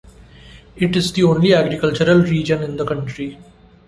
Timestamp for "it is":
0.77-1.13